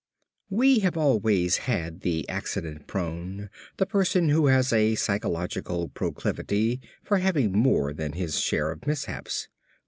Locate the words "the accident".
2.01-2.87